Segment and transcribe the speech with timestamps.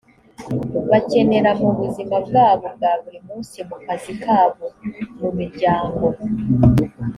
[0.91, 4.65] bakenera mu buzima bwabo bwa buri munsi mu kazi kabo
[5.19, 6.05] mu miryango